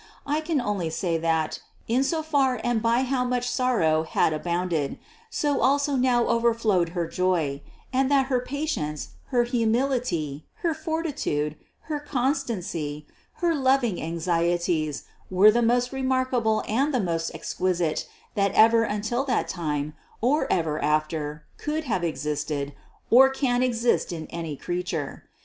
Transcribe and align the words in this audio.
I 0.25 0.41
can 0.41 0.59
only 0.59 0.89
say 0.89 1.19
that, 1.19 1.59
in 1.87 2.03
so 2.03 2.23
far 2.23 2.59
and 2.63 2.81
by 2.81 3.03
how 3.03 3.23
much 3.23 3.47
sorrow 3.47 4.01
had 4.01 4.33
abounded, 4.33 4.97
so 5.29 5.59
also 5.61 5.95
now 5.95 6.25
overflowed 6.25 6.89
her 6.97 7.07
joy; 7.07 7.61
and 7.93 8.09
that 8.09 8.25
her 8.25 8.39
patience, 8.39 9.09
her 9.27 9.43
humility, 9.43 10.47
her 10.63 10.73
fortitude, 10.73 11.55
her 11.81 11.99
constancy, 11.99 13.05
her 13.45 13.53
loving 13.53 14.01
anxieties 14.01 15.03
were 15.29 15.51
the 15.51 15.61
most 15.61 15.91
remarkable 15.91 16.63
and 16.67 16.95
the 16.95 16.99
most 16.99 17.29
exquisite 17.35 18.07
that 18.33 18.53
ever 18.53 18.81
until 18.83 19.23
that 19.25 19.47
time 19.47 19.93
or 20.19 20.51
ever 20.51 20.83
after 20.83 21.45
could 21.59 21.83
have 21.83 22.03
existed 22.03 22.73
or 23.11 23.29
can 23.29 23.61
exist 23.61 24.11
in 24.11 24.25
any 24.31 24.57
creature. 24.57 25.25